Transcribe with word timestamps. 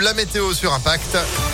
la 0.00 0.14
météo 0.14 0.52
sur 0.52 0.72
Impact. 0.72 1.47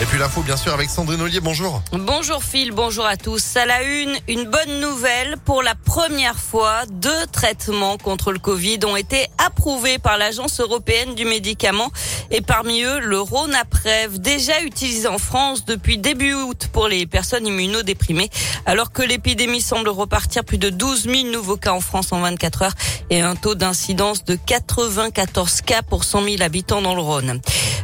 Et 0.00 0.06
puis 0.06 0.18
l'info, 0.18 0.40
bien 0.40 0.56
sûr, 0.56 0.72
avec 0.72 0.88
Sandrine 0.88 1.20
Ollier. 1.20 1.40
Bonjour. 1.40 1.82
Bonjour 1.92 2.42
Phil, 2.42 2.72
bonjour 2.72 3.04
à 3.04 3.18
tous. 3.18 3.54
À 3.56 3.66
la 3.66 3.82
une, 3.82 4.16
une 4.28 4.44
bonne 4.44 4.80
nouvelle. 4.80 5.36
Pour 5.44 5.62
la 5.62 5.74
première 5.74 6.38
fois, 6.38 6.86
deux 6.90 7.26
traitements 7.30 7.98
contre 7.98 8.32
le 8.32 8.38
Covid 8.38 8.78
ont 8.86 8.96
été 8.96 9.26
approuvés 9.36 9.98
par 9.98 10.16
l'Agence 10.16 10.58
européenne 10.58 11.14
du 11.14 11.26
médicament. 11.26 11.90
Et 12.30 12.40
parmi 12.40 12.82
eux, 12.82 12.98
le 12.98 13.20
Ronaprev, 13.20 14.18
déjà 14.18 14.62
utilisé 14.62 15.06
en 15.06 15.18
France 15.18 15.66
depuis 15.66 15.98
début 15.98 16.32
août 16.32 16.70
pour 16.72 16.88
les 16.88 17.06
personnes 17.06 17.46
immunodéprimées. 17.46 18.30
Alors 18.64 18.92
que 18.92 19.02
l'épidémie 19.02 19.60
semble 19.60 19.90
repartir, 19.90 20.44
plus 20.44 20.56
de 20.56 20.70
12 20.70 21.10
000 21.10 21.24
nouveaux 21.30 21.58
cas 21.58 21.72
en 21.72 21.80
France 21.80 22.10
en 22.12 22.20
24 22.20 22.62
heures 22.62 22.74
et 23.10 23.20
un 23.20 23.36
taux 23.36 23.54
d'incidence 23.54 24.24
de 24.24 24.38
94 24.46 25.60
cas 25.60 25.82
pour 25.82 26.04
100 26.04 26.24
000 26.24 26.36
habitants 26.40 26.80
dans 26.80 26.94
le 26.94 27.02
Rhône. 27.02 27.42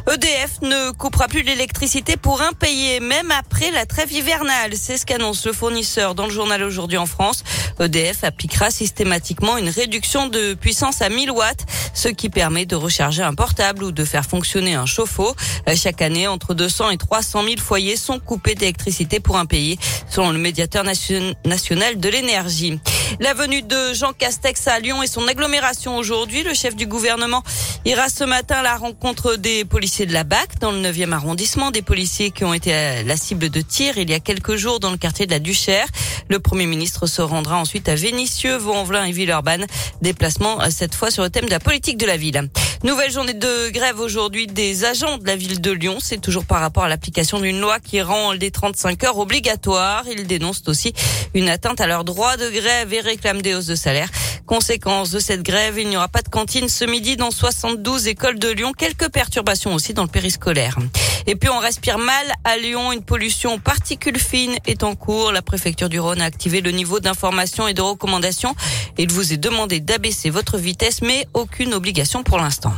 EDF 0.09 0.61
ne 0.61 0.91
coupera 0.91 1.27
plus 1.27 1.43
l'électricité 1.43 2.15
pour 2.15 2.41
impayé, 2.41 3.01
même 3.01 3.29
après 3.31 3.71
la 3.71 3.85
trêve 3.85 4.09
hivernale. 4.09 4.71
C'est 4.75 4.95
ce 4.95 5.05
qu'annonce 5.05 5.45
le 5.45 5.51
fournisseur 5.51 6.15
dans 6.15 6.25
le 6.25 6.31
journal 6.31 6.63
aujourd'hui 6.63 6.97
en 6.97 7.05
France. 7.05 7.43
EDF 7.81 8.23
appliquera 8.23 8.71
systématiquement 8.71 9.57
une 9.57 9.67
réduction 9.67 10.29
de 10.29 10.53
puissance 10.53 11.01
à 11.01 11.09
1000 11.09 11.31
watts, 11.31 11.65
ce 11.93 12.07
qui 12.07 12.29
permet 12.29 12.65
de 12.65 12.77
recharger 12.77 13.21
un 13.21 13.33
portable 13.33 13.83
ou 13.83 13.91
de 13.91 14.05
faire 14.05 14.25
fonctionner 14.25 14.75
un 14.75 14.85
chauffe-eau. 14.85 15.35
Chaque 15.75 16.01
année, 16.01 16.25
entre 16.25 16.53
200 16.53 16.91
et 16.91 16.97
300 16.97 17.43
000 17.43 17.55
foyers 17.57 17.97
sont 17.97 18.19
coupés 18.19 18.55
d'électricité 18.55 19.19
pour 19.19 19.37
impayé, 19.37 19.77
selon 20.09 20.31
le 20.31 20.39
médiateur 20.39 20.85
national 20.85 21.99
de 21.99 22.09
l'énergie. 22.09 22.79
La 23.19 23.33
venue 23.33 23.61
de 23.61 23.93
Jean 23.93 24.13
Castex 24.13 24.67
à 24.67 24.79
Lyon 24.79 25.01
et 25.01 25.07
son 25.07 25.27
agglomération 25.27 25.97
aujourd'hui. 25.97 26.43
Le 26.43 26.53
chef 26.53 26.75
du 26.75 26.87
gouvernement 26.87 27.43
ira 27.85 28.09
ce 28.09 28.23
matin 28.23 28.55
à 28.55 28.61
la 28.61 28.75
rencontre 28.77 29.35
des 29.35 29.65
policiers 29.65 30.05
de 30.05 30.13
la 30.13 30.23
BAC 30.23 30.59
dans 30.59 30.71
le 30.71 30.79
9e 30.79 31.11
arrondissement, 31.11 31.71
des 31.71 31.81
policiers 31.81 32.31
qui 32.31 32.43
ont 32.43 32.53
été 32.53 33.03
la 33.03 33.17
cible 33.17 33.49
de 33.49 33.61
tir 33.61 33.97
il 33.97 34.09
y 34.09 34.13
a 34.13 34.19
quelques 34.19 34.55
jours 34.55 34.79
dans 34.79 34.91
le 34.91 34.97
quartier 34.97 35.25
de 35.25 35.31
la 35.31 35.39
Duchère. 35.39 35.87
Le 36.29 36.39
Premier 36.39 36.65
ministre 36.65 37.07
se 37.07 37.21
rendra 37.21 37.57
ensuite 37.57 37.89
à 37.89 37.95
Vénissieux, 37.95 38.57
Vaux-en-Velin 38.57 39.05
et 39.05 39.11
Villeurbanne. 39.11 39.65
Déplacement 40.01 40.61
euh, 40.61 40.67
cette 40.69 40.95
fois 40.95 41.11
sur 41.11 41.23
le 41.23 41.29
thème 41.29 41.45
de 41.45 41.51
la 41.51 41.59
politique 41.59 41.97
de 41.97 42.05
la 42.05 42.17
ville. 42.17 42.49
Nouvelle 42.83 43.11
journée 43.11 43.33
de 43.33 43.69
grève 43.71 43.99
aujourd'hui 43.99 44.45
des 44.45 44.85
agents 44.85 45.17
de 45.17 45.25
la 45.25 45.35
ville 45.35 45.59
de 45.61 45.71
Lyon. 45.71 45.97
C'est 45.99 46.21
toujours 46.21 46.45
par 46.45 46.59
rapport 46.59 46.83
à 46.83 46.87
l'application 46.87 47.39
d'une 47.39 47.59
loi 47.59 47.79
qui 47.79 48.03
rend 48.03 48.33
les 48.33 48.51
35 48.51 49.03
heures 49.03 49.17
obligatoires. 49.17 50.03
Ils 50.07 50.27
dénoncent 50.27 50.61
aussi 50.67 50.93
une 51.33 51.49
atteinte 51.49 51.81
à 51.81 51.87
leur 51.87 52.03
droit 52.03 52.37
de 52.37 52.47
grève 52.51 52.93
et 52.93 53.01
réclament 53.01 53.41
des 53.41 53.55
hausses 53.55 53.65
de 53.65 53.75
salaire. 53.75 54.09
Conséquence 54.47 55.11
de 55.11 55.19
cette 55.19 55.43
grève, 55.43 55.77
il 55.77 55.89
n'y 55.89 55.97
aura 55.97 56.07
pas 56.07 56.21
de 56.21 56.29
cantine 56.29 56.69
ce 56.69 56.85
midi 56.85 57.17
dans 57.17 57.31
72 57.31 58.07
écoles 58.07 58.39
de 58.39 58.47
Lyon. 58.47 58.71
Quelques 58.71 59.09
perturbations 59.09 59.73
aussi 59.73 59.93
dans 59.93 60.03
le 60.03 60.07
périscolaire. 60.07 60.77
Et 61.25 61.35
puis 61.35 61.49
on 61.49 61.59
respire 61.59 61.97
mal 61.97 62.25
à 62.45 62.55
Lyon. 62.57 62.93
Une 62.93 63.03
pollution 63.03 63.59
particules 63.59 64.17
fines 64.17 64.55
est 64.65 64.83
en 64.83 64.95
cours. 64.95 65.33
La 65.33 65.41
préfecture 65.41 65.89
du 65.89 65.99
Rhône 65.99 66.21
a 66.21 66.25
activé 66.25 66.61
le 66.61 66.71
niveau 66.71 67.01
d'information 67.01 67.67
et 67.67 67.73
de 67.73 67.81
recommandation. 67.81 68.55
Il 68.97 69.11
vous 69.11 69.33
est 69.33 69.37
demandé 69.37 69.81
d'abaisser 69.81 70.29
votre 70.29 70.57
vitesse, 70.57 71.01
mais 71.01 71.27
aucune 71.33 71.73
obligation 71.73 72.23
pour 72.23 72.37
l'instant. 72.37 72.71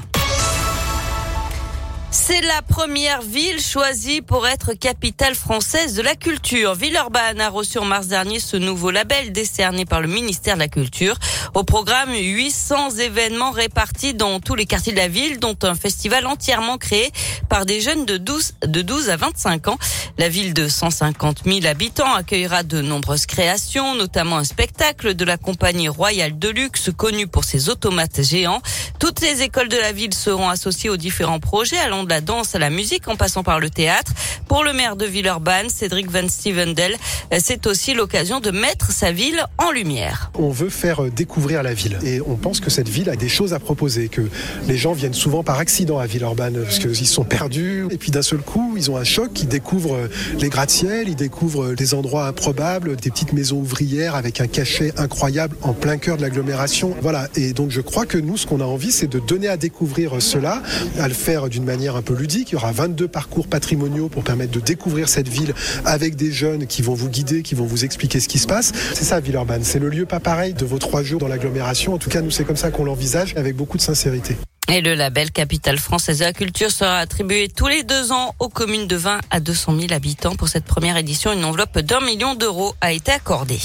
C'est 2.11 2.41
la 2.41 2.63
première 2.63 3.21
ville 3.21 3.61
choisie 3.61 4.21
pour 4.21 4.47
être 4.47 4.73
capitale 4.73 5.35
française 5.35 5.93
de 5.93 6.02
la 6.02 6.16
culture. 6.16 6.73
Villeurbanne 6.73 7.39
a 7.39 7.49
reçu 7.49 7.77
en 7.77 7.85
mars 7.85 8.07
dernier 8.07 8.39
ce 8.39 8.57
nouveau 8.57 8.89
label 8.89 9.31
décerné 9.31 9.85
par 9.85 10.01
le 10.01 10.07
ministère 10.07 10.55
de 10.55 10.59
la 10.59 10.67
Culture. 10.67 11.16
Au 11.53 11.63
programme, 11.63 12.11
800 12.11 12.97
événements 12.97 13.51
répartis 13.51 14.16
dans 14.16 14.39
tous 14.39 14.55
les 14.55 14.66
quartiers 14.66 14.91
de 14.91 14.97
la 14.97 15.07
ville, 15.07 15.39
dont 15.39 15.55
un 15.61 15.75
festival 15.75 16.25
entièrement 16.25 16.77
créé 16.79 17.11
par 17.47 17.67
des 17.67 17.79
jeunes 17.79 18.05
de 18.05 18.17
12, 18.17 18.53
de 18.66 18.81
12 18.81 19.09
à 19.11 19.17
25 19.17 19.67
ans. 19.67 19.77
La 20.17 20.29
ville 20.29 20.55
de 20.55 20.67
150 20.67 21.44
000 21.45 21.66
habitants 21.66 22.13
accueillera 22.13 22.63
de 22.63 22.81
nombreuses 22.81 23.27
créations, 23.27 23.94
notamment 23.95 24.38
un 24.38 24.44
spectacle 24.44 25.13
de 25.13 25.25
la 25.25 25.38
compagnie 25.38 25.89
royale 25.89 26.39
de 26.39 26.50
luxe 26.50 26.89
connue 26.95 27.28
pour 27.28 27.44
ses 27.44 27.69
automates 27.69 28.23
géants. 28.23 28.61
Toutes 29.00 29.22
les 29.22 29.44
écoles 29.44 29.69
de 29.69 29.78
la 29.78 29.91
ville 29.91 30.13
seront 30.13 30.50
associées 30.50 30.89
aux 30.89 30.97
différents 30.97 31.39
projets 31.39 31.78
de 32.03 32.09
la 32.09 32.21
danse 32.21 32.55
à 32.55 32.59
la 32.59 32.69
musique 32.69 33.07
en 33.07 33.15
passant 33.15 33.43
par 33.43 33.59
le 33.59 33.69
théâtre. 33.69 34.11
Pour 34.49 34.63
le 34.63 34.73
maire 34.73 34.95
de 34.95 35.05
Villeurbanne, 35.05 35.69
Cédric 35.69 36.09
Van 36.09 36.27
Stevendel, 36.27 36.95
c'est 37.37 37.67
aussi 37.67 37.93
l'occasion 37.93 38.39
de 38.39 38.49
mettre 38.49 38.91
sa 38.91 39.11
ville 39.11 39.45
en 39.59 39.69
lumière. 39.71 40.31
On 40.39 40.49
veut 40.49 40.69
faire 40.69 41.03
découvrir 41.03 41.61
la 41.61 41.75
ville 41.75 41.99
et 42.03 42.19
on 42.19 42.35
pense 42.35 42.59
que 42.59 42.71
cette 42.71 42.89
ville 42.89 43.11
a 43.11 43.15
des 43.15 43.29
choses 43.29 43.53
à 43.53 43.59
proposer, 43.59 44.09
que 44.09 44.23
les 44.67 44.75
gens 44.75 44.93
viennent 44.93 45.13
souvent 45.13 45.43
par 45.43 45.59
accident 45.59 45.99
à 45.99 46.07
Villeurbanne 46.07 46.63
parce 46.63 46.79
qu'ils 46.79 47.05
sont 47.05 47.25
perdus 47.25 47.85
et 47.91 47.97
puis 47.97 48.09
d'un 48.09 48.23
seul 48.23 48.39
coup 48.39 48.73
ils 48.75 48.89
ont 48.89 48.97
un 48.97 49.03
choc, 49.03 49.39
ils 49.39 49.47
découvrent 49.47 50.09
les 50.39 50.49
gratte-ciel, 50.49 51.07
ils 51.09 51.16
découvrent 51.16 51.75
des 51.75 51.93
endroits 51.93 52.25
improbables, 52.25 52.95
des 52.95 53.11
petites 53.11 53.33
maisons 53.33 53.57
ouvrières 53.57 54.16
avec 54.16 54.41
un 54.41 54.47
cachet 54.47 54.93
incroyable 54.97 55.55
en 55.61 55.73
plein 55.73 55.97
cœur 55.97 56.17
de 56.17 56.23
l'agglomération. 56.23 56.95
Voilà 57.03 57.27
et 57.35 57.53
donc 57.53 57.69
je 57.69 57.81
crois 57.81 58.07
que 58.07 58.17
nous 58.17 58.35
ce 58.35 58.47
qu'on 58.47 58.61
a 58.61 58.66
envie 58.66 58.91
c'est 58.91 59.05
de 59.05 59.19
donner 59.19 59.47
à 59.47 59.57
découvrir 59.57 60.19
cela, 60.23 60.63
à 60.97 61.07
le 61.07 61.13
faire 61.13 61.49
d'une 61.49 61.66
manière 61.66 61.95
un 61.95 62.01
peu 62.01 62.16
ludique. 62.16 62.49
Il 62.49 62.53
y 62.53 62.57
aura 62.57 62.71
22 62.71 63.07
parcours 63.07 63.47
patrimoniaux 63.47 64.09
pour 64.09 64.23
permettre 64.23 64.38
de 64.47 64.59
découvrir 64.59 65.09
cette 65.09 65.27
ville 65.27 65.53
avec 65.85 66.16
des 66.16 66.31
jeunes 66.31 66.67
qui 66.67 66.81
vont 66.81 66.94
vous 66.94 67.09
guider, 67.09 67.41
qui 67.41 67.55
vont 67.55 67.66
vous 67.66 67.85
expliquer 67.85 68.19
ce 68.19 68.27
qui 68.27 68.39
se 68.39 68.47
passe. 68.47 68.72
C'est 68.94 69.05
ça 69.05 69.19
Villeurbanne, 69.19 69.63
c'est 69.63 69.79
le 69.79 69.89
lieu 69.89 70.05
pas 70.05 70.19
pareil 70.19 70.53
de 70.53 70.66
vos 70.66 70.79
trois 70.79 71.03
jours 71.03 71.19
dans 71.19 71.27
l'agglomération. 71.27 71.94
En 71.94 71.97
tout 71.97 72.09
cas, 72.09 72.22
nous 72.22 72.31
c'est 72.31 72.44
comme 72.44 72.57
ça 72.57 72.72
qu'on 72.72 72.85
l'envisage 72.85 73.33
avec 73.35 73.55
beaucoup 73.55 73.78
de 73.78 73.81
sincérité. 73.81 74.38
Et 74.72 74.81
le 74.81 74.94
label 74.94 75.31
Capitale 75.31 75.79
française 75.79 76.19
de 76.19 76.25
la 76.25 76.33
culture 76.33 76.69
sera 76.69 76.99
attribué 76.99 77.47
tous 77.49 77.67
les 77.67 77.83
deux 77.83 78.11
ans 78.11 78.35
aux 78.38 78.49
communes 78.49 78.85
de 78.85 78.95
20 78.95 79.19
à 79.31 79.39
200 79.39 79.75
000 79.79 79.94
habitants. 79.94 80.35
Pour 80.35 80.47
cette 80.47 80.66
première 80.66 80.95
édition, 80.95 81.33
une 81.33 81.44
enveloppe 81.44 81.79
d'un 81.79 82.01
million 82.01 82.35
d'euros 82.35 82.75
a 82.79 82.91
été 82.94 83.11
accordée. 83.11 83.59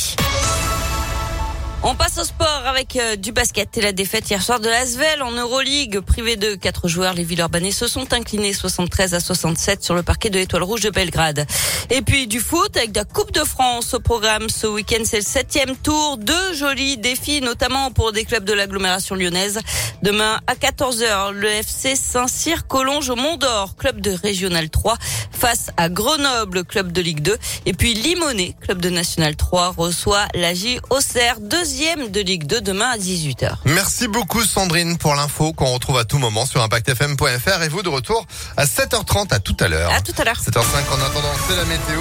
On 1.86 1.94
passe 1.94 2.16
au 2.16 2.24
sport 2.24 2.62
avec 2.64 2.96
euh, 2.96 3.14
du 3.16 3.30
basket 3.30 3.76
et 3.76 3.82
la 3.82 3.92
défaite 3.92 4.30
hier 4.30 4.42
soir 4.42 4.58
de 4.58 4.70
l'Asvel 4.70 5.22
en 5.22 5.32
Euroleague. 5.32 6.00
Privé 6.00 6.36
de 6.36 6.54
quatre 6.54 6.88
joueurs, 6.88 7.12
les 7.12 7.24
Villeurbanais 7.24 7.72
se 7.72 7.86
sont 7.86 8.14
inclinés 8.14 8.54
73 8.54 9.12
à 9.12 9.20
67 9.20 9.84
sur 9.84 9.94
le 9.94 10.02
parquet 10.02 10.30
de 10.30 10.38
l'Étoile 10.38 10.62
Rouge 10.62 10.80
de 10.80 10.88
Belgrade. 10.88 11.46
Et 11.90 12.00
puis 12.00 12.26
du 12.26 12.40
foot 12.40 12.74
avec 12.78 12.96
la 12.96 13.04
Coupe 13.04 13.32
de 13.32 13.44
France 13.44 13.92
au 13.92 14.00
programme 14.00 14.48
ce 14.48 14.66
week-end. 14.66 15.02
C'est 15.04 15.18
le 15.18 15.24
septième 15.24 15.76
tour. 15.76 16.16
Deux 16.16 16.54
jolis 16.54 16.96
défis, 16.96 17.42
notamment 17.42 17.90
pour 17.90 18.12
des 18.12 18.24
clubs 18.24 18.44
de 18.44 18.54
l'agglomération 18.54 19.14
lyonnaise. 19.14 19.60
Demain 20.02 20.40
à 20.46 20.54
14h, 20.54 21.32
le 21.32 21.48
FC 21.48 21.96
Saint-Cyr 21.96 22.66
Collonge 22.66 23.10
au 23.10 23.16
Mont 23.16 23.36
d'Or, 23.36 23.76
club 23.76 24.00
de 24.00 24.10
Régional 24.10 24.70
3, 24.70 24.96
face 25.30 25.70
à 25.76 25.90
Grenoble, 25.90 26.64
club 26.64 26.92
de 26.92 27.02
Ligue 27.02 27.20
2. 27.20 27.36
Et 27.66 27.74
puis 27.74 27.92
Limonest, 27.92 28.54
club 28.60 28.80
de 28.80 28.88
National 28.88 29.36
3, 29.36 29.74
reçoit 29.76 30.26
la 30.34 30.54
J 30.54 30.78
Auxerre, 30.88 31.40
deuxième 31.74 32.08
de 32.08 32.20
Ligue 32.20 32.46
2 32.46 32.60
demain 32.60 32.90
à 32.90 32.96
18h. 32.96 33.56
Merci 33.64 34.06
beaucoup 34.06 34.44
Sandrine 34.44 34.96
pour 34.96 35.16
l'info 35.16 35.52
qu'on 35.52 35.72
retrouve 35.74 35.98
à 35.98 36.04
tout 36.04 36.18
moment 36.18 36.46
sur 36.46 36.62
impactfm.fr 36.62 37.62
et 37.62 37.68
vous 37.68 37.82
de 37.82 37.88
retour 37.88 38.24
à 38.56 38.64
7h30 38.64 39.34
à 39.34 39.40
tout 39.40 39.56
à 39.58 39.66
l'heure. 39.66 39.92
À 39.92 40.00
tout 40.00 40.12
à 40.16 40.22
l'heure. 40.22 40.40
7h05 40.40 40.60
en 40.60 41.04
attendant 41.04 41.32
c'est 41.48 41.56
la 41.56 41.64
météo. 41.64 42.00